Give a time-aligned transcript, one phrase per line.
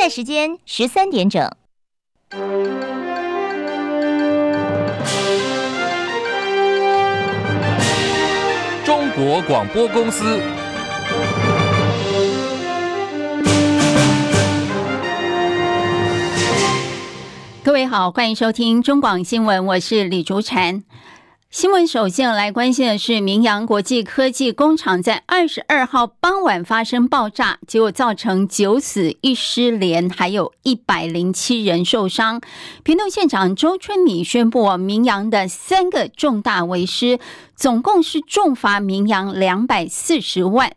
[0.00, 1.46] 在时间十三点整。
[8.82, 10.40] 中国广播公司。
[17.62, 20.82] 各位好，欢迎收听中广新闻，我是李竹婵。
[21.50, 32.40] 新闻首先来关心的是，明扬国际科技工厂在二十二号傍晚发生爆炸，结果造成九死一失联，还有一百零七人受伤。
[32.84, 37.18] 屏东县长周春米宣布，明扬的三个重大违失，
[37.56, 40.70] 总共是重罚明扬两百四十万。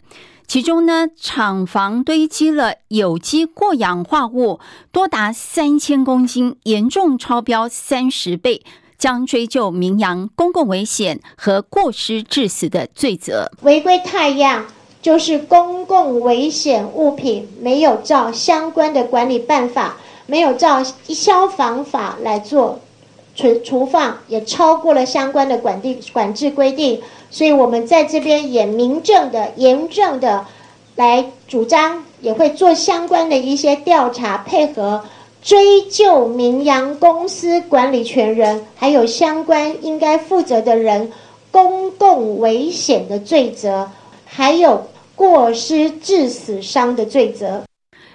[0.48, 4.60] 其中呢，厂房堆积了有机过氧化物
[4.92, 8.64] 多达三千公斤，严重超标三十倍。
[9.04, 13.52] 将追究明扬公共危险和过失致死的罪责。
[13.64, 14.66] 违规太阳
[15.02, 22.80] 就是公共危险物品没有照相关的管理办法，没有照消防法来做
[23.36, 27.02] 存储放，也超过了相关的管地管制规定。
[27.30, 30.46] 所以，我们在这边也明正的、严正的
[30.96, 35.04] 来主张，也会做相关的一些调查配合。
[35.44, 41.12] 追究明扬公司管理权人，还有相关应该负责的人，
[41.52, 43.92] 公共危险的罪责，
[44.24, 47.62] 还有过失致死伤的罪责。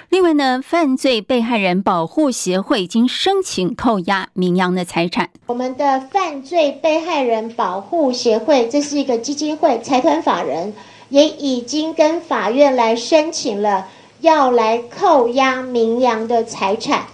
[0.08, 5.28] 另外呢，犯罪被害人保护协会已经申请扣押明扬的财产。
[5.48, 10.72] 我们的犯罪被害人保护协会，这是一个基金会财团法人，
[11.10, 13.86] 也已经跟法院来申请了，
[14.22, 17.04] 要来扣押明扬的财产。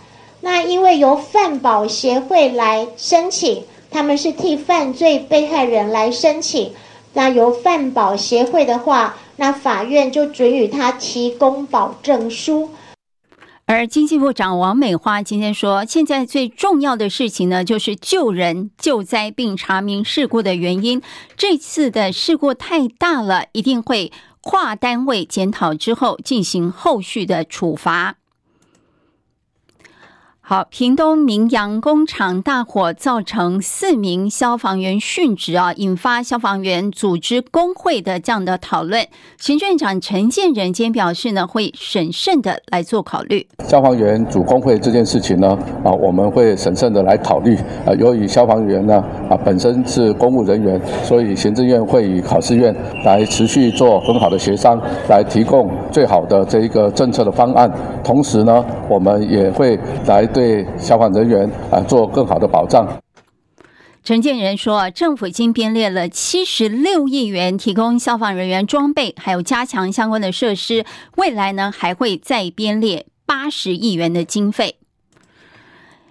[0.45, 6.71] 那因为由犯保协会来申请，他们是替犯罪被害人来申请。
[7.15, 12.69] 那由犯保协会的话，那法院就准予他提供保证书。
[13.65, 21.01] 而经济部长王美花今天说，现在最重要的事情呢，就是救人救灾，并查明事故的原因。
[21.39, 24.13] 这次的事故太大了，一定会
[24.43, 28.17] 跨单位检讨之后进行后续的处罚。
[30.47, 39.07] 好，屏东明扬工厂大火造成四名消防员殉职啊，引发消防员组织工会的这样的讨论。
[39.39, 43.47] 行政院长陈建仁今天表示呢，会审慎的来做考虑。
[43.67, 47.57] 消防员组工会这件事情呢，啊，我们会审慎的来考虑。
[47.87, 54.79] 啊，由于消防员呢，啊，本身是公务人员，所以行政院会与考试院来持续做很好的协商，
[55.09, 57.73] 来提供最好的这一个政策的方案。
[58.05, 60.29] 同时呢，我们也会来。
[60.35, 62.87] 对消防人员啊做更好的保障。
[64.03, 70.85] 陈建仁说，政府已经编列了七十六亿元提供消防人员装备，还有加强相关的设施。
[71.17, 74.77] 未来呢，还会再编列八十亿元的经费。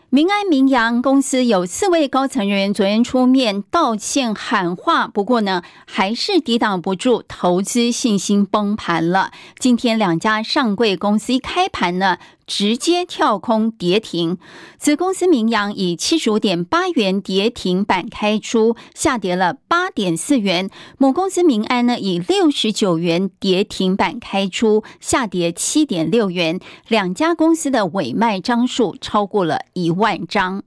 [0.09, 9.31] 明安明扬公司有四位高层人员昨天出面道歉喊话，不过呢，还是抵挡不住投资信心崩盘了。
[9.57, 14.37] 今天两家上柜公司一开盘呢，直接跳空跌停，
[14.77, 20.67] 子公司名扬以七十五点八元跌停板开出，下跌了八点四元；
[20.97, 26.59] 母公司明安呢，以六十九元跌停板开出，下跌七点六元。
[26.87, 30.63] 两家公司的委卖张数超过了一万张。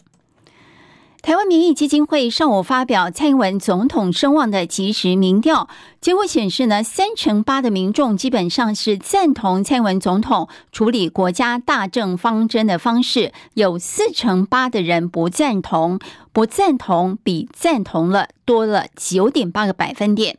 [1.26, 5.69] 台湾民意基金会上午发表蔡英文总统声望的即时民调，
[6.00, 15.98] 结果显示呢，三成八的民众基本上是赞同蔡英文总统处理国家大政方针的方式，有四成八的人不赞同，
[16.32, 20.38] 不赞同比赞同了多了九点八个百分点。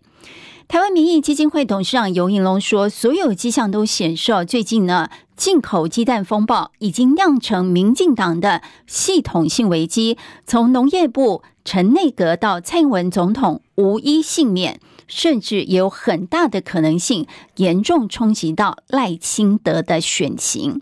[0.70, 10.18] 台湾民意基金会董事长游盈龙说：“所有迹象都显示，最近呢，进口鸡蛋风暴已经酿成民进党的系统性危机，
[10.48, 17.28] 从农业部、陈内阁到蔡英文总统无一幸免，甚至也有很大的可能性
[17.58, 20.82] 严重冲击到赖清德的选情。”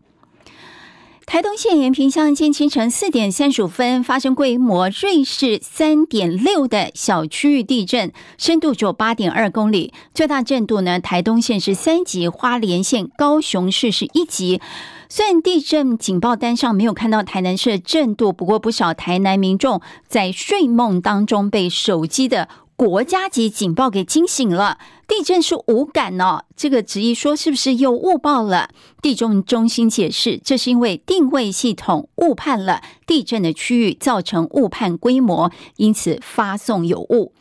[1.25, 14.61] 台东县延平乡今清晨四点三十五分发生规模芮氏三点六的小区域地震，深度只有八点二公里，最大震度呢，台东县是三级，花莲县、高雄市是一级。
[15.09, 26.43] 虽然地震警报单上没有看到台南市的震度，不过不少台南民众在睡梦当中被手机的国家级警报给惊醒了，地震是无感哦。
[26.57, 28.69] 这个质疑说是不是又误报了？
[29.01, 37.31] 地震中心解释，这是因为定位系统误判了地震的区域，造成误判规模，因此发送有误。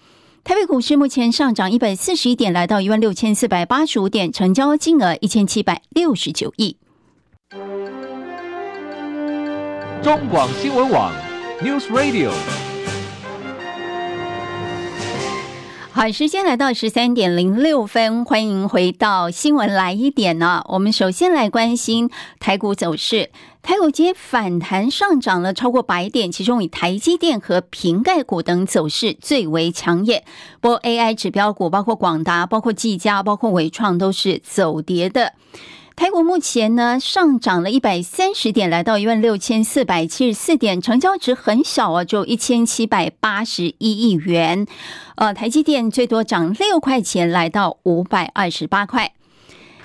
[0.45, 6.77] 台北股市目前上涨一百四十一点，来到一万六千四百八十五点，成交金额一千七百六十九亿。
[10.01, 11.13] 中广新闻网
[11.61, 12.31] News Radio。
[15.96, 20.64] 好，时间来到十三点零六分，欢迎回到新闻来一点呢。
[20.67, 22.11] 我们首先来关心
[22.41, 23.31] 台股走势，
[23.62, 30.25] 台股今反弹上涨了超过百点，其中以台积电和瓶盖股等走势最为抢眼。
[30.61, 35.35] 不过 AI 指标股，包括广达、包括技嘉、包括伟创，都是走跌的。
[35.96, 44.67] 台股目前呢上涨了一百三十点，来到一万六千四百七十四点，成交值很小啊，就一千七百八十一亿元。
[45.14, 49.12] 呃，台积电最多涨六块钱，来到五百二十八块。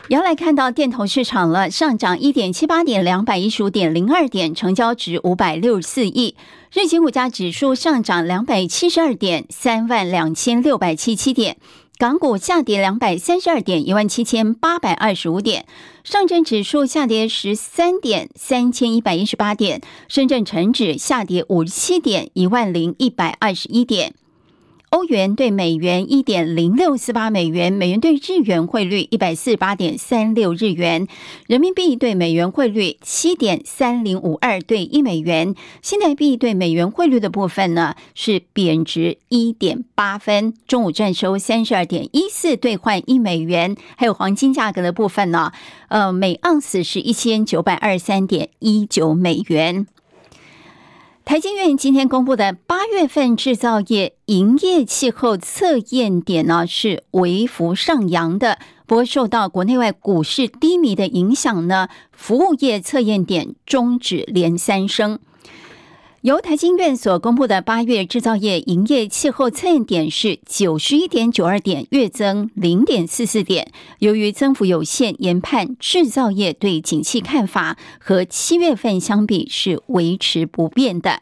[0.07, 6.35] 要来看到电投市场了，上涨一点七八点，两百一十五点零二点，成交值五百六十四亿。
[6.73, 11.57] 日经股价指数上涨两百七十二点，三万两千六百七七点。
[12.00, 15.63] 港股下跌两百三十二点，一万七千八百二十五点；
[16.06, 24.13] 上证指数下跌十三点，三千一百一十八点；深圳成指下跌五十七点，一万零一百二十一点。
[24.89, 31.07] 欧元兑美元一点零六四八美元，美元兑日元汇率一百四十八点三六日元，
[31.45, 35.53] 人民币兑美元汇率七点三零五二兑一美元，
[35.83, 40.56] 新台币兑美元汇率的部分呢是贬值一点八分。
[40.68, 45.51] 中午站收三十二点一四兑换一美元，还有黄金价格的部分呢，
[45.89, 49.85] 呃，每盎司是一千九百二十三点一九美元。
[51.30, 65.20] 台经院今天公布的八月份制造业营业气候测验点呢是微幅上扬的，不过受到国内外股市低迷的影响呢，服务业测验点终止连三升。
[66.21, 73.71] 由台经院所公布的八月制造业营业气候测验点是九十一点九二点，月增零点四四点。
[74.00, 81.21] 由于增幅有限，研判制造业对景气看法和七月份相比是维持不变的。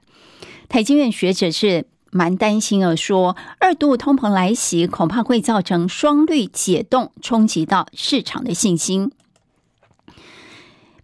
[0.68, 9.12] 台经院学者是蛮担心的，说二度通膨来袭，恐怕会造成双率解冻，冲击到市场的信心。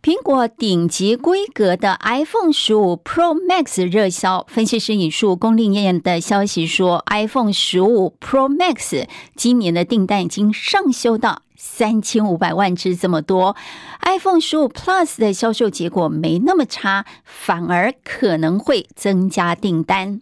[0.03, 9.07] 苹果顶级规格的 iPhone 十五 Pro Max 热销，分析师引述供应链的消息说，iPhone 十五 Pro Max
[9.37, 13.55] 今年的订单已经上修到三千五百万只这么多。
[14.01, 20.19] iPhone 十五 Plus 的销售结果没那么差，反而可能会增加订单。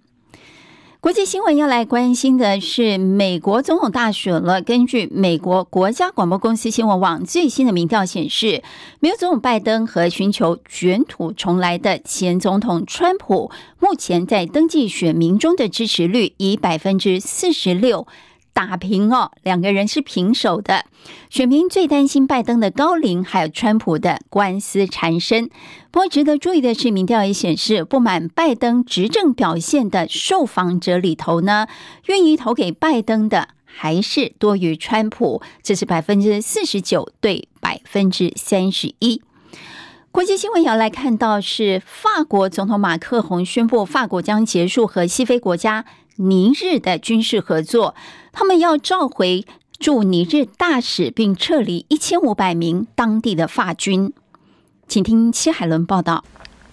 [1.01, 4.61] 国际新闻要来关心的是美国总统大选了。
[4.61, 8.61] 根据美国国家广播公司新闻网最新的民调显示，
[8.99, 13.49] 没有总统拜登和寻求卷土重来的前总统川普，
[13.79, 18.05] 目前在登记选民中的支持率以百分之四十六。
[18.53, 20.85] 打平哦，两个人是平手的。
[21.29, 25.49] 选民最担心拜登的高龄，还有川普的官司缠身。
[25.89, 31.67] 不过，值得注意的是，民调也显示，不满拜登执政表现的受访者里头呢，
[32.07, 39.21] 愿意投给拜登的还是多于川普，这是百分之四十九对百分之三十一。
[40.11, 47.95] 国际新闻也要来看到是法国总统马克宏宣布，法国将结束和西非国家尼日的军事合作。
[48.31, 49.45] 他们要召回
[49.79, 54.13] 驻尼日大使，并撤离一千五百名当地的法军。
[54.87, 56.23] 请听戚海伦报道。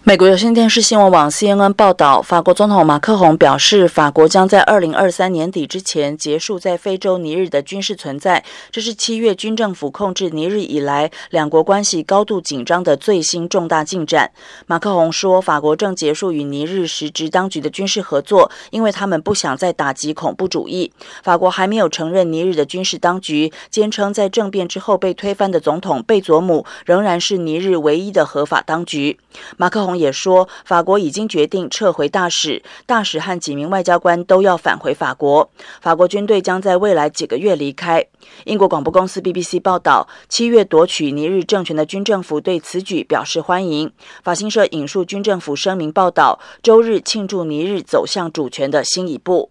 [0.08, 8.42] 美国有线电视新闻网 CNN 报道，法国总统马克宏表示，法国将在二零二三年底之前结束在非洲尼日的军事存在。
[8.70, 14.30] 这是七月军政府控制尼日以来，两国关系高度紧张的最新重大进展。
[14.66, 20.90] 马克宏说，法国正结束与尼日实质当局的军事合作，因为他们不想再打击恐怖主义。
[21.22, 29.18] 法国还没有承认尼日的军事当局，坚称在政变之后被推翻的总统贝佐姆仍然是尼日唯一的合法当局。
[29.58, 29.97] 马克宏。
[29.98, 35.50] 也说，法国已经决定撤回大使，大使和几名外交官都要返回法国。
[35.80, 38.06] 法国军队将在未来几个月离开。
[38.44, 43.92] 英国广播公司 BBC 报道，七月夺取尼日政权的军政府对此举表示欢迎。
[44.22, 49.50] 法新社引述军政府声明报道，周日庆祝尼日走向主权的新一步。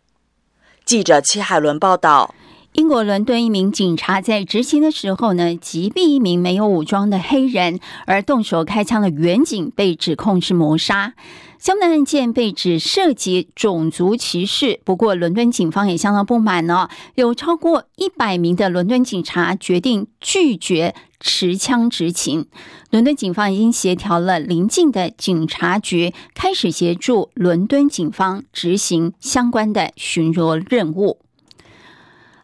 [0.85, 2.33] 记者戚海伦报道。
[2.77, 11.15] 英国伦敦一名警察在执勤的时候呢，击毙一名没有武装的黑人，而动手开枪的远警被指控是谋杀。
[11.57, 16.87] 相关案件被指涉及种族歧视，不过伦敦警方也相当不满呢。
[17.15, 22.45] 有超过一百名的伦敦警察决定拒绝持枪执勤。
[22.91, 31.17] 伦敦警方已经协调了邻近的警察局，开始协助伦敦警方执行相关的巡逻任务。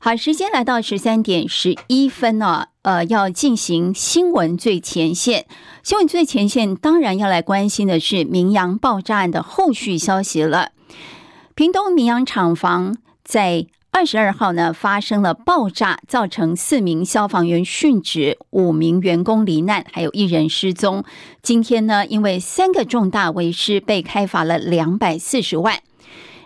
[0.06, 5.46] 好，时间来到十三点十一分呢、呃，要进行新闻最前线。
[5.82, 10.74] 新闻最前线当然要来关心的是明扬爆炸案的后续消息了。
[11.56, 21.06] 屏东明扬厂房在二十二号呢发生了爆炸，造成四名消防员殉职，五名员工罹难，还有一人失踪。
[21.42, 25.80] 今天呢，因为三个重大违失被开罚了两百四十万。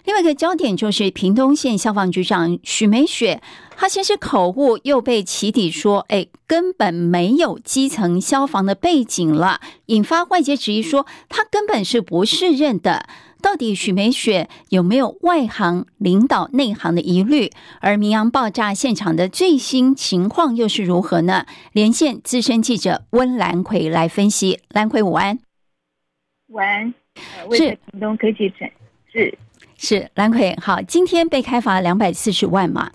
[0.07, 3.41] 另外一个焦点就是屏东县消防局长许美雪，
[3.75, 13.05] 她先是口误，又被起底说，哎，根本没有基层消防的背景了，引发外界质疑说，她根本是不适任的。
[13.41, 17.51] 到底许美雪有没有外行领导内行的疑虑？
[17.81, 21.45] 而明扬爆炸现场的最新情况又是如何呢？
[21.73, 24.61] 连线资深记者温兰奎来分析。
[24.69, 25.37] 兰奎午安，
[26.47, 26.93] 晚安，
[27.51, 28.59] 是屏东科技城
[29.11, 29.37] 是。
[29.77, 32.91] 是兰葵好，今天被开罚两百四十万嘛？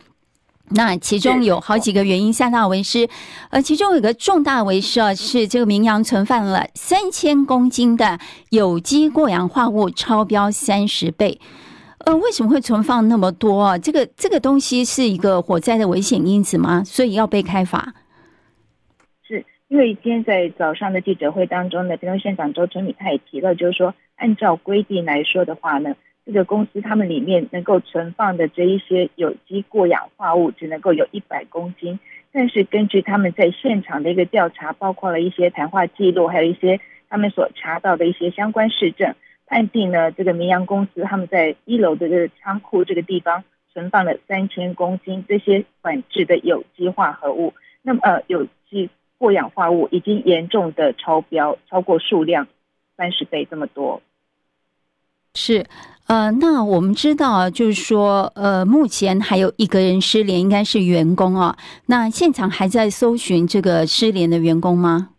[0.74, 3.06] 那其中有好几个原因，下大为师，
[3.50, 8.18] 呃，其中有个重大为师啊，是这个明扬存放了三千公斤的
[8.50, 11.38] 有机过氧化物超标三十倍。
[11.98, 13.78] 呃，为什么会存放那么多啊？
[13.78, 16.82] 这个这个东西是一个火灾的危险因子吗？
[16.84, 17.94] 所以要被开罚？
[19.28, 25.94] 是因为今天在早上的记者会当中呢，屏东县长周春米他也提到，就是说按照规定来说的话呢。
[26.24, 31.98] 这个公司他们里面能够存放的这一些有机过氧化物只能够有一百公斤，
[32.32, 39.14] 但是根据他们在现场的一个调查，包括了一些谈话记录，还有一些他们所查到的一些相关事证，
[39.46, 47.52] 判定呢，这个明阳公司他们在一楼的这个仓库这个地方存放了三千公斤这些管制的有机化合物，
[47.82, 48.88] 那么呃有机
[49.18, 52.46] 过氧化物已经严重的超标，超过数量
[52.96, 54.00] 三十倍这么多，
[55.34, 55.64] 是。
[56.08, 61.56] 呃，那我们知道，就是说，呃，目前还有一个人失联，应该是员工啊。
[61.86, 65.10] 那现场还在搜寻这个失联的员工吗？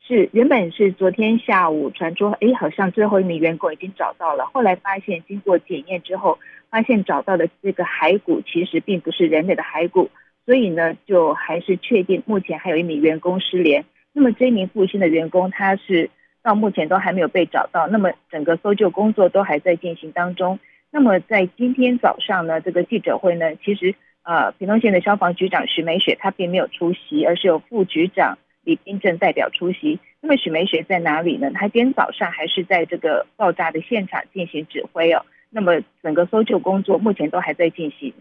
[0.00, 4.46] 是，原本是昨天下午传出，哎，好像最后一名员工已经找到了。
[4.52, 6.38] 后来发现，经过检验之后，
[6.70, 10.10] 发现找到的这个骸骨其实并不是人类的骸骨，
[10.46, 13.84] 所以呢，就还是确定目前还有一名员工失联。
[14.12, 16.10] 那么这一名复兴的员工，他是。
[16.44, 20.58] 到目前都还没有被找到，那么整个搜救工作都还在进行当中。
[20.90, 29.98] 那么在今天早上呢，这个记者会呢，其实呃，屏东县的消防局长许美雪她并没有出席，而是由副局长李彬正代表出席。
[30.20, 31.50] 那么许美雪在哪里呢？
[31.54, 35.24] 她今天早上还是在这个爆炸的现场进行指挥哦。
[35.48, 38.12] 那么整个搜救工作目前都还在进行。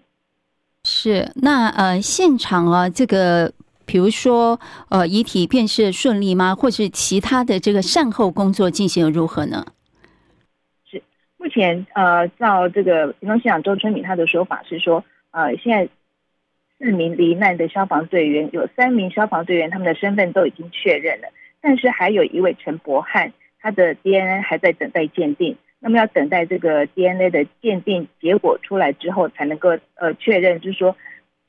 [0.85, 3.51] 是，那呃，现场啊，这个。
[3.85, 4.59] 比如说，
[4.89, 6.55] 呃，遗体辨识顺利吗？
[6.55, 9.65] 或是其他的这个善后工作进行如何呢？
[10.89, 11.01] 是
[11.37, 15.89] 目前呃，照这个屏东县长周春敏他的说法是说，呃，现在
[16.79, 21.27] 四名罹难的消防队员，有三名消防队员他们的身份都已经确认了，
[21.61, 30.95] 但是还有一位陈伯汉，他的 DNA 还在等待鉴定，那么要等待这个 DNA 的鉴定结果出来之后，才能够呃确认，就是说。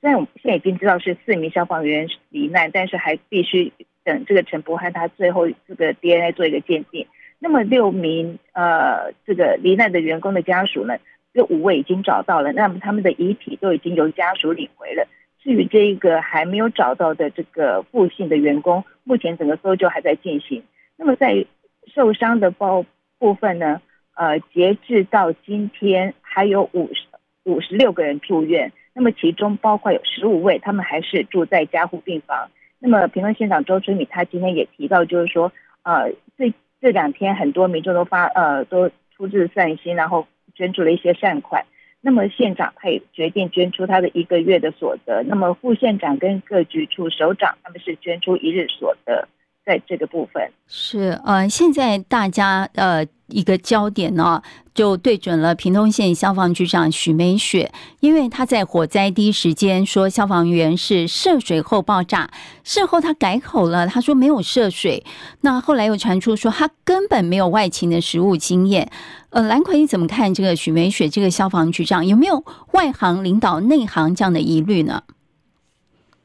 [0.04, 3.72] 虽然我们现在已经知道是四名消防员罹难，但是还必须
[4.04, 7.06] 等这个陈伯汉他最后这个 DNA 做一个鉴定。
[7.38, 10.98] 那么六名呃这个罹难的员工的家属呢，
[11.32, 15.08] 这五位已经找到了，那么他们的遗体都已经由家属领回了。
[15.42, 20.62] 至于这一个还没有找到的这个复姓的员工，目前整个搜救还在进行。
[20.98, 21.46] 那么在
[21.94, 22.84] 受伤的包
[23.18, 23.80] 部分呢，
[24.16, 27.06] 呃，截至到今天还有五十
[27.44, 28.70] 五十六个人住院。
[28.94, 32.48] 那么其中包括有十五位，他们还是住在加护病房。
[32.78, 41.64] 那么评论县长周春雨他今天也提到，就是说，呃，这这两天很多民众都发呃都出自善心，然后捐助了一些善款。
[42.00, 45.22] 那么县长他也决定捐出他的一个月的所得。
[45.22, 49.26] 那么副县长跟各局处首长他们是捐出一日所得。
[49.64, 54.42] 在这个部分是呃，现在大家呃一个焦点呢，
[54.74, 62.30] 就对准了屏东县消防局长许美雪，因为他在火灾第一时间说消防员是涉水后爆炸，
[62.62, 65.02] 事后他改口了，他说没有涉水，
[65.40, 68.90] 那后来又传出说他根本没有外勤的实务经验。
[69.30, 75.02] 呃，蓝葵你怎么看这个许美雪这个消防局长有没有外行领导内行这样的疑虑呢？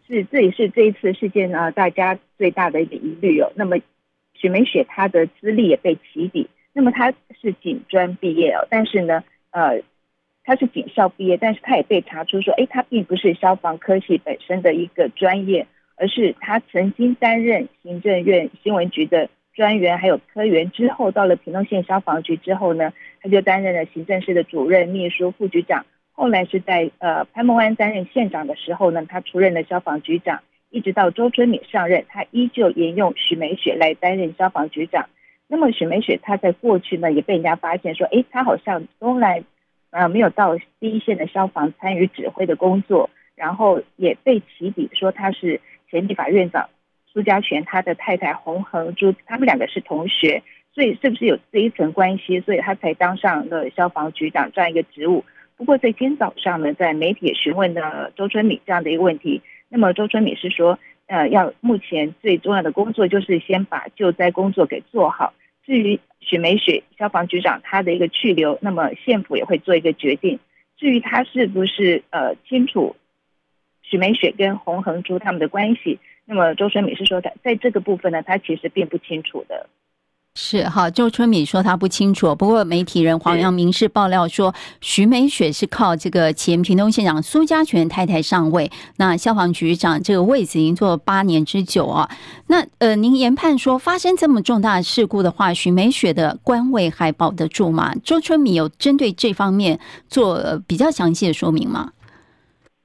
[0.10, 3.52] 是，这也是这一次事件呢，大家最大的一个疑虑哦。
[3.56, 3.78] 那么
[4.34, 9.84] 许美雪她的资历也被起底，那么她是警专毕业哦，但是呢，呃，
[10.44, 25.86] 她是警校毕业，但是她也被查出说，哎，她并不是消防科系本身的一个专业，而是她曾经担任行政院新闻局的专员，还有科员，之后到了屏东县消防局之后呢，她就担任了行政室的主任、秘书、副局长。
[26.20, 35.08] 后来是在呃潘孟安担任县长的时候呢，他出任了消防局长，一直到周春敏上任，他依旧沿用许美雪来担任消防局长。
[35.48, 39.42] 那么许美雪她在过去呢也被人家发现说，诶，她好像从来
[39.92, 46.70] 呃没有到第一线的消防参与指挥的工作，然后也被起底说她是前立法院长
[47.08, 55.24] 苏家全他的太太洪恒珠，他们两个是同学，所以是不是有这一层关系，所以他才当上了消防局长这样一个职务？
[55.60, 65.34] 不过在今天早上呢，在媒体询问了周春米这样的一个问题，那么周春米是说，呃，要目前最重要的工作就是先把救灾工作给做好。
[65.66, 70.40] 至于许美雪消防局长他的一个去留，那么县府也会做一个决定。
[70.78, 72.96] 至于他是不是呃清楚
[73.82, 79.68] 许美雪跟洪恒珠他们的关系，那么周春米是说，在在这个部分呢，他其实并不清楚的。
[80.42, 82.34] 是哈，周春米说他不清楚。
[82.34, 92.10] 不过媒体人黄阳明是爆料说，徐美雪是靠这个前屏东县长苏家全太太上位，那消防局长这个位置已经做了八年之久啊。
[92.48, 97.94] 那呃，您研判说发生这么重大的事故的话，徐美雪的官位还保得住吗？
[98.02, 99.78] 周春米有针对这方面
[100.08, 101.92] 做比较详细的说明吗？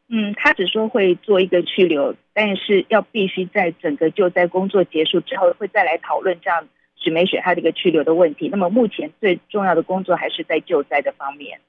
[0.08, 6.66] 嗯，他只说会做一个去留，但是要必须在整个救灾工作结束之后，会再来讨论这样。
[7.04, 11.60] 许美雪她这个去留的问题，那么目前最重要的工作还是在救灾的方面。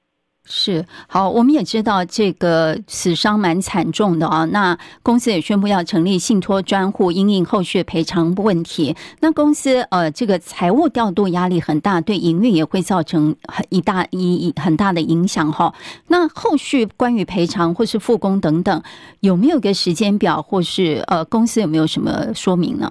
[0.48, 4.44] 是好，我们也知道这个死伤蛮惨重的啊。
[4.44, 8.94] 那公司也宣布要成立信托专户，因应后续赔偿问题。
[9.18, 15.74] 那公司呃，这个财务调度压力很大，对营运也会造成很一大一很大的影响哈。
[16.06, 18.80] 那后续关于赔偿或是复工等等，
[19.18, 22.88] 有没有个时间表，或是呃，公司有没有什么说明呢？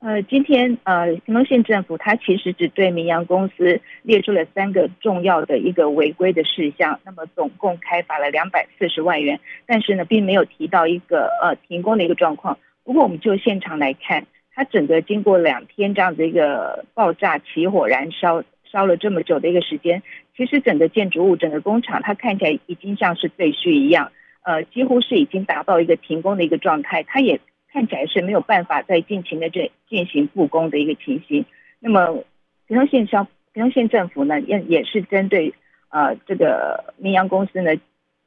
[0.00, 12.56] 呃，今天呃，屏东县政府它其实只对明扬公司列出了三个重要的一个违规的事项，那么总共开罚了两百四十万元，但是呢，并没有提到一个呃停工的一个状况。
[12.82, 20.02] 不过我们就现场来看，它整个经过两天这样的一个爆炸起火燃烧，烧了这么久的一个时间，
[20.34, 24.10] 其实整个建筑物、整个工厂，它看起来已经像是废墟一样，
[24.44, 27.38] 呃，几乎是已经达到一个停工的一个状态，它也。
[27.72, 31.44] 看起来是没有办法再尽情的这进行复工的一个情形。
[31.78, 32.24] 那么，
[32.66, 35.54] 屏东县消屏东县政府呢，也也是针对
[35.88, 37.70] 呃这个民阳公司呢，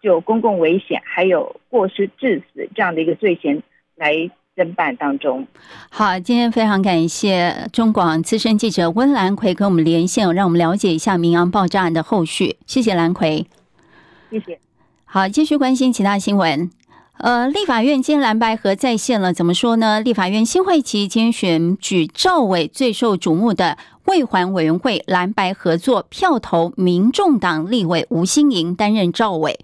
[0.02, 3.62] 就公共危险还有过失致死这样的一个罪嫌
[3.96, 4.14] 来
[4.56, 5.48] 侦办当中。
[5.90, 12.58] 好，今天非常感谢中广资深记者温兰奎跟我们连线，让我们了解一下明阳爆炸案的后续。
[12.66, 13.46] 谢谢兰奎，
[14.30, 14.60] 谢谢。
[15.06, 16.70] 好，继续关心其他新闻。
[17.24, 20.02] 呃，立法院今天蓝白合再现了，怎么说呢？
[20.02, 29.58] 立法院新会期今选举赵委，最受瞩目的卫环委员会蓝白合作票投民众党立委吴欣盈担任赵委，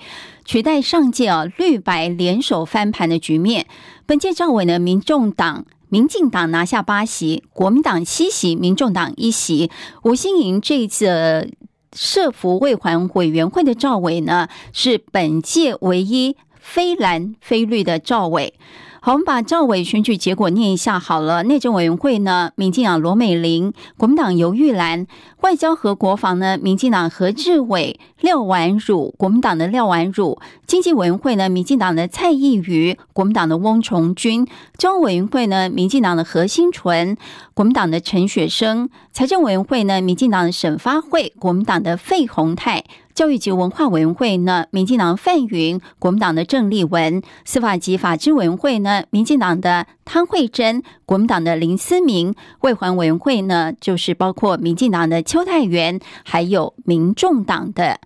[0.45, 3.67] 取代上届啊绿白联手翻盘的局面。
[4.05, 9.69] 本届赵委呢，民众党、民进党拿下八席，国民党七席，民众党一席。
[10.03, 11.51] 吴欣盈这次
[11.91, 16.37] 设服卫环委员会的赵委呢，是本届唯一。
[16.69, 18.53] 非蓝非绿的赵伟，
[19.01, 21.41] 好，我们把赵伟选举结果念一下好了。
[21.41, 25.07] 内政委员会呢，民进党罗美玲，国民党游玉兰；
[25.41, 34.45] 外交和国防呢，民进党何志伟、廖婉汝，国民党的廖婉汝；经济委员会呢，民进党的蔡易余，国民党的翁崇军；
[34.77, 37.17] 交通委员会呢，民进党的何新纯，
[37.55, 42.83] 国民党的陈雪生；财政委员会呢，民进党的沈发慧，国民党的费鸿泰。
[43.19, 57.99] 教育及文化委员会呢，民进党范云，国民党的郑丽文；司法及法制委员会呢，民进党的汤惠珍，国民党的林思明；外环委员会呢，就是包括民进党的邱泰源，还有民众党的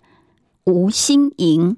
[0.64, 1.76] 吴欣盈。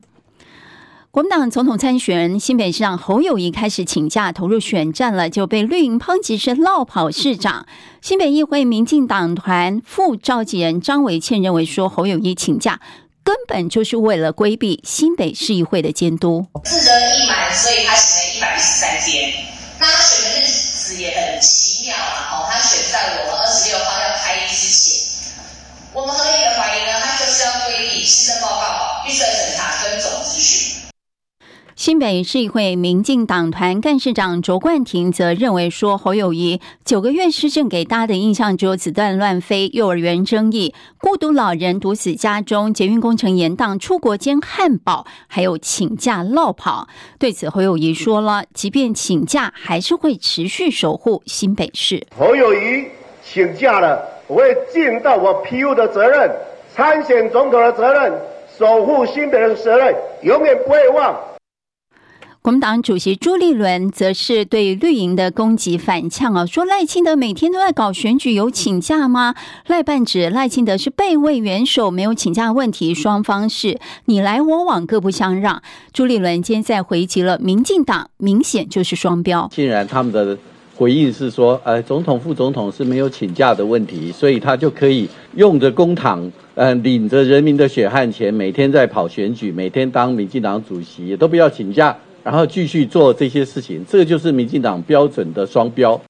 [1.10, 7.66] 国民党总统参选新北市长侯友谊开始请假投入选战了，就被绿营抨击是落跑市长。
[8.00, 12.80] 新北议会民进党团副召集人张维倩认为说，侯友谊请假。
[13.26, 16.46] 根本就是为了规避新北市议会的监督。
[16.62, 19.34] 自得一满，所以他选了一百一十三天。
[19.80, 22.30] 那他选的日子也很奇妙啊！
[22.30, 24.94] 哦，他选在我们二十六号要开议之前。
[25.92, 30.75] 我们合理的怀疑呢，他就是要规避施政报告、预算审查跟总咨询。
[31.76, 46.88] 新北市议会民进党团干事长卓冠廷则认为说，侯友谊九个月施政给大家的印象只有子弹乱飞、幼儿园争议、孤独老人毒死家中、捷运工程延宕、出国兼汉堡，还有请假落跑。
[47.18, 52.06] 对此，侯友宜说了，即便请假，还是会持续守护新北市。
[52.18, 52.86] 侯友宜
[53.22, 56.30] 请假了，我会尽到我 P U 的责任，
[56.74, 58.14] 参选总统的责任。
[58.58, 61.14] 守护新北的责任永远不会忘。
[62.46, 69.34] 国民党主席朱立伦则是对绿营的攻击反呛啊，说赖清德每天都在搞选举，有请假吗？
[69.66, 75.60] 赖办指赖清德是备位元首，没有请假问题，双方是你来我往，各不相让。
[75.92, 79.50] 朱立伦今天在回击了民进党，明显就是双标。
[79.52, 80.38] 既然他们的
[80.76, 91.96] 回应是说，呃，总统副总统是没有请假的问题，所以他就可以用着公帑，呃，领着人民的血汗钱，每天在跑选举，每天当民进党主席，也都不要请假。
[92.26, 96.00] 然后继续做这些事情，这个就是民进党标准的双标。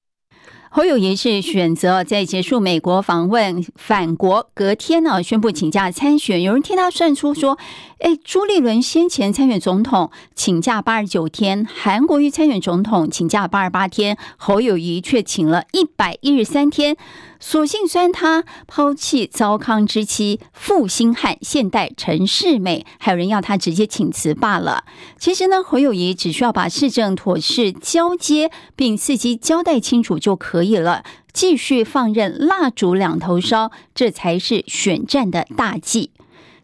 [0.71, 6.41] 侯友宜是选择在结束美国访问返国隔天呢，宣布请假参选。
[6.41, 7.59] 有人替他算出说，
[7.99, 16.97] 哎，朱立伦先前参选总统请假八十九天，韩国瑜参选总统请假八十八天，侯友宜却请了一百一十三天。
[17.39, 24.83] 所幸酸他抛弃糟糠之妻负心汉现代陈世美，还有人要他直接请辞罢了。
[25.19, 31.03] 其实呢，侯友谊只需要把市政妥适交接，并伺机交代清楚就可以了。
[31.31, 36.09] 继续放任蜡烛两头烧，这才是选战的大忌。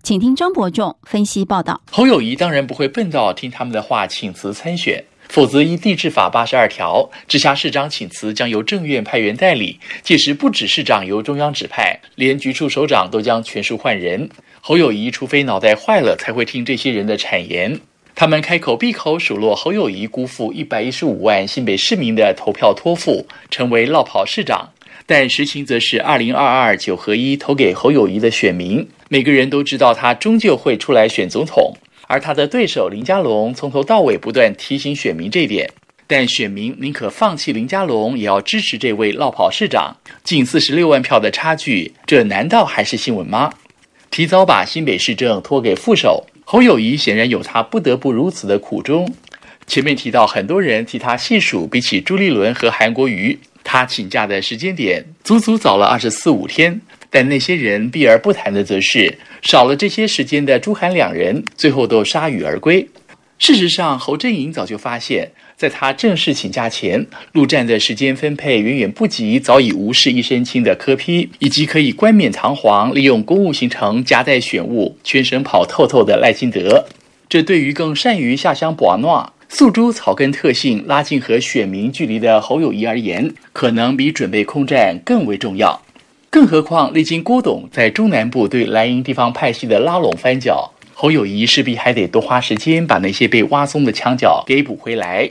[0.02, 1.82] 请听张伯仲分析报道。
[1.92, 5.06] 侯友谊当然不会笨到听他们的话请辞参选。
[5.34, 14.30] 否则，依地制法八十二条，直辖市长请辞将由政院派员代理，届时不止市长由中央指派，连局处首长都将全数换人。
[14.62, 17.80] 侯友谊除非脑袋坏了，才会听这些人的谗言。
[18.14, 24.70] 他们开口闭口数落侯友谊辜负一百一十五万新北市民的投票托付，成为落跑市长。
[25.08, 31.76] 但实情则是二零二二九合一投给侯友谊的选民，每个人都知道他终究会出来选总统。
[32.08, 35.70] 而他的对手林佳龙从头到尾不断提醒选民这一点，
[36.06, 39.96] 但选民宁可放弃林佳龙，也要支持这位落跑市长。
[40.24, 43.52] 近四十六万票的差距，这难道还是新闻吗？
[44.12, 49.12] 提早把新北市政托给副手侯友谊，显然有他不得不如此的苦衷。
[49.66, 56.82] 前面提到，很多人替他细数，比起朱立伦和韩国瑜，他请假的时间点足足早了二十四五天。
[57.14, 62.90] 但那些人避而不谈的，则是少了这些时间的朱韩两人，最后都铩羽而归。
[63.38, 76.88] 事实上，侯振营早就发现，在他正式请假前，陆战的时间分配远远不及早已无事一身轻的柯批以及可以冠冕堂皇利用公务行程夹带选务、全省跑透透的赖清德。
[77.30, 85.80] 这对于更善于下乡博诺、诉诸草根特性、拉近和选民距离的侯友谊而言，可能比准备空战更为重要。
[86.34, 95.30] 更何况，历经郭董在中南部对蓝营地方派系的拉拢翻搅，侯友谊势必还得多花时间把那些被挖松的墙角给补回来。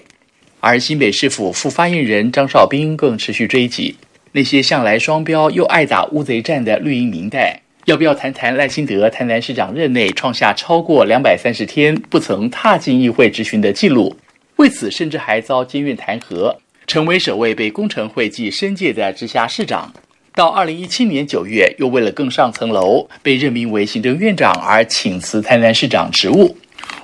[0.60, 3.96] 而新北市府副发言人张少斌更持续追击
[4.30, 14.16] 那些向来双标又爱打乌贼战的绿营民代，要不要谈谈赖清德台南市长任内创下超过两百三十天不曾踏进议会质询的记录？
[14.54, 19.92] 为此，甚至还遭监院弹劾，成为首位被工程会记申诫的直辖市长。
[20.34, 26.56] 到二零一七年九月，又为了更上层楼，被任命为行政院长而请辞台南市长职务。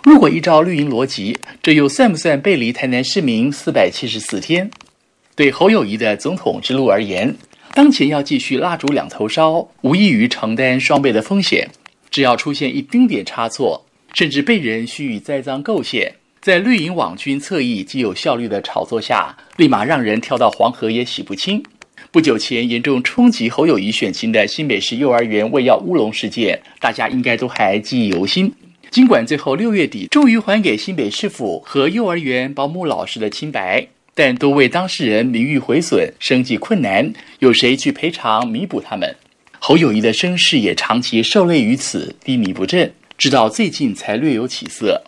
[0.03, 4.71] 如果依照绿营逻辑，这又算不算背离台南市民四百七十四天？
[5.37, 7.37] 对侯友宜的总统之路而言，
[7.75, 11.69] 当前要继续蜡烛两头烧，无异于承担双倍的风险。
[12.11, 21.63] 只要出现一丁点差错，甚至被人须以栽赃构陷，在绿营网军侧翼极有效率的炒作下，立马让人跳到黄河也洗不清。
[22.19, 28.53] 不久前严重冲击侯友谊选情的新北市幼儿园喂药乌龙事件，大家应该都还记忆犹新。
[28.91, 39.15] 尽管最后六月底终于还给新北市府和幼儿园保姆老师的清白，但多位当事人名誉毁损、生计困难，有谁去赔偿弥补他们？
[39.61, 45.01] 侯友谊的声势也长期受累于此，低迷不振，直到最近才略有起色。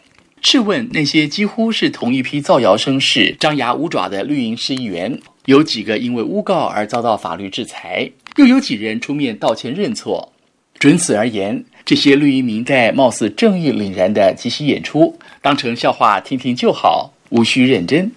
[0.42, 5.20] 试问那些几乎是同一批造谣生事、张牙舞爪的绿营市议员？
[5.44, 8.11] 有几个因为诬告而遭到法律制裁？
[8.37, 10.33] 又有几人出面道歉认错？
[10.79, 18.11] 准此而言，这些绿营民代貌似正义凛然的即席演出，当成笑话听听就好，无需认真。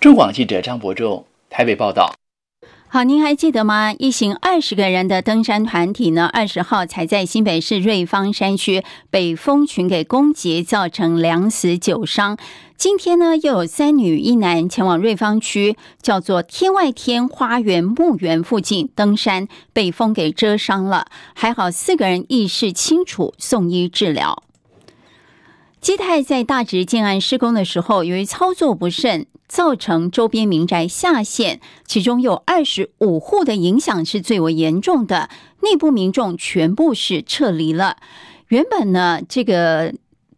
[0.00, 2.12] 中广记者张伯仲台北报道。
[2.94, 3.94] 好，您还记得吗？
[3.94, 12.36] 一行二十个人的登山团体呢，二十号才在新北市瑞芳山区被蜂群给攻击，造成两死九伤。
[12.76, 21.06] 今天呢，又有三女一男前往瑞芳区叫做天外天花园墓园附近登山，被蜂给蛰伤了。
[21.32, 24.42] 还好四个人意识清楚，送医治疗。
[25.80, 35.28] 基泰在大直建案施工的时候，由于操作不慎，造成周边民宅下陷，其中有二十五户的影响是最为严重的，
[35.60, 37.98] 内部民众全部是撤离了。
[38.48, 39.92] 原本呢，这个。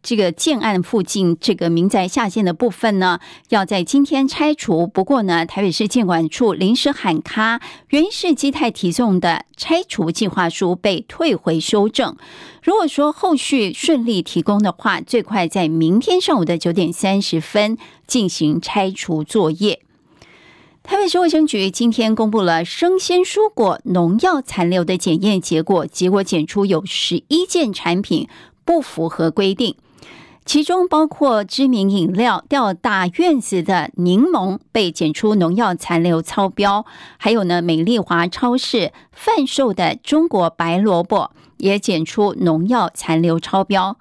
[0.06, 4.86] 这个建案附近这个民宅下陷的部分呢，要在今天拆除。
[4.86, 12.14] 不过呢，台北市建管处临时喊卡，原因是基泰提送的拆除计划书被退回修正。
[12.62, 19.80] 如果说后续顺利提供的话，最快在明天上午的九点三十分进行拆除作业。
[20.82, 28.28] 台北市卫生局今天公布了生鲜蔬果农药残留的检验结果，结果检出有十一件产品
[28.64, 29.76] 不符合规定。
[30.44, 36.84] 其中包括知名饮料钓大院子的柠檬被检出农药残留超标，
[37.16, 43.96] 还有呢，美丽华超市贩售的中国白萝卜也检出农药残留超标。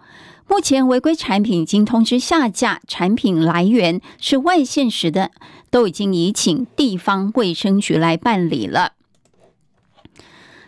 [0.47, 5.31] 目前违规产品已经通知下架，产品来源是外县市的，
[5.71, 8.93] 都已经移请地方卫生局来办理了。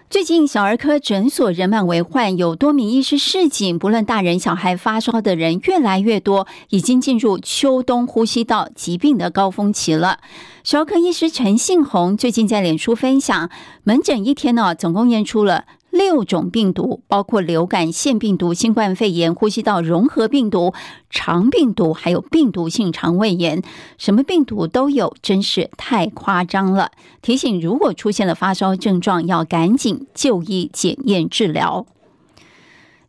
[0.07, 10.19] 最近小儿科诊所人满为患，有多名医师示警，不论大人小孩，发烧的人越来越多，已经进入秋冬呼吸道疾病的高峰期了。
[10.63, 13.49] 小儿科医师陈信宏最近在脸书分享，
[13.83, 15.65] 门诊一天呢，总共验出了。
[15.95, 20.73] 六种病毒，包括流感、腺病毒、新冠肺炎、呼吸道融合病毒、
[21.09, 23.63] 肠病毒，还有病毒性肠胃炎，
[23.97, 26.91] 什么病毒都有，真是太夸张了。
[27.21, 31.85] 提醒：如果出现了发烧症状，要赶紧就医检验治疗。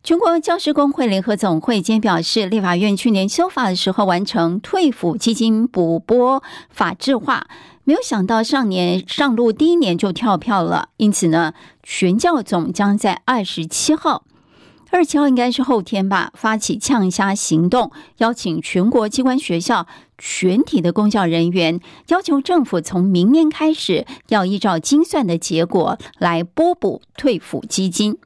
[0.07, 7.47] 全国教师工会联合总会今天表示，立法院去年修法的时候，完成退抚基金补拨法制化。
[7.83, 14.23] 没有想到上年上路第一年就跳票了，因此呢，全教总将在二十七号，
[14.91, 28.17] 二十七号应该是后天吧，发起呛虾行动，邀请全国机关学校全体的公教人员，要求政府从明年开始要依照精算的结果来拨补退抚基金。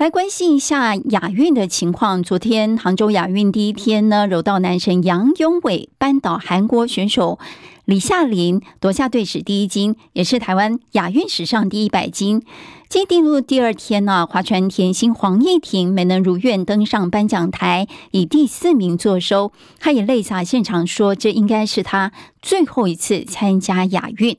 [0.00, 7.38] 来关心一下亚运的情况，昨天杭州亚运第一天呢，柔道男神杨永伟扳倒韩国选手。
[7.84, 12.42] 李夏琳夺下队史第一金，也是台湾亚运史上第一百金。
[12.90, 19.52] 今天进入第二天呢，划船甜心黄义婷没能如愿登上颁奖台，以第四名作收。
[19.78, 22.10] 她也泪洒现场，说这应该是她
[22.42, 24.36] 最后一次参加亚运。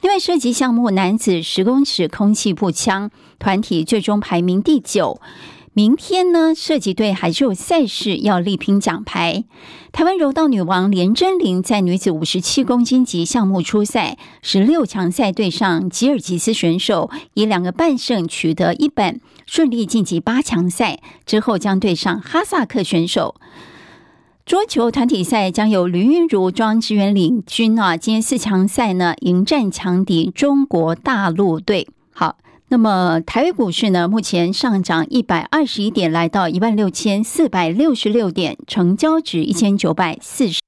[0.00, 5.20] 另外，涉及项目男子十公尺空气步枪团体最终排名第九。
[5.78, 9.44] 明天呢，射击队还是有赛事要力拼奖牌。
[9.92, 20.98] 台湾柔道女王连珍羚在女子五十七公斤级项目出赛，十六强赛对上吉尔吉斯选手，以两个半胜取得一本，顺利晋级八强赛。
[21.24, 23.36] 之后将对上哈萨克选手。
[24.44, 27.96] 桌球团体赛将由吕云如、庄智渊领军啊。
[27.96, 31.86] 今天四强赛呢，迎战强敌中国大陆队。
[32.12, 32.36] 好。
[32.70, 40.60] 那么，台北股市呢，目前上涨一百二十一点，来到一万六千四百六十六点，成交值一千九百四十。